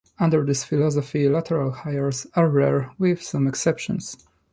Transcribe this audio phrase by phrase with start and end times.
[0.19, 4.17] Under this philosophy, lateral hires are rare, with some exceptions.